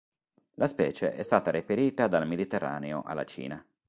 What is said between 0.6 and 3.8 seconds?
specie è stata reperita dal Mediterraneo alla Cina.